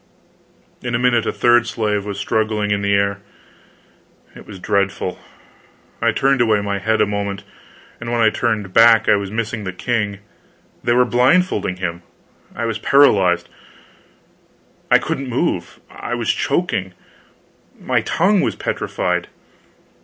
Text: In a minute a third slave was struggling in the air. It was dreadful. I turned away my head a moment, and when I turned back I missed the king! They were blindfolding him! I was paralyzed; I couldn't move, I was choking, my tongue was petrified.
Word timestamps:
In 0.81 0.95
a 0.95 0.97
minute 0.97 1.27
a 1.27 1.31
third 1.31 1.67
slave 1.67 2.05
was 2.05 2.17
struggling 2.17 2.71
in 2.71 2.81
the 2.81 2.95
air. 2.95 3.19
It 4.35 4.47
was 4.47 4.57
dreadful. 4.57 5.19
I 6.01 6.11
turned 6.11 6.41
away 6.41 6.59
my 6.61 6.79
head 6.79 7.01
a 7.01 7.05
moment, 7.05 7.43
and 7.99 8.11
when 8.11 8.19
I 8.19 8.31
turned 8.31 8.73
back 8.73 9.07
I 9.07 9.15
missed 9.15 9.63
the 9.63 9.71
king! 9.71 10.17
They 10.83 10.93
were 10.93 11.05
blindfolding 11.05 11.75
him! 11.75 12.01
I 12.55 12.65
was 12.65 12.79
paralyzed; 12.79 13.47
I 14.89 14.97
couldn't 14.97 15.29
move, 15.29 15.79
I 15.87 16.15
was 16.15 16.33
choking, 16.33 16.95
my 17.79 18.01
tongue 18.01 18.41
was 18.41 18.55
petrified. 18.55 19.27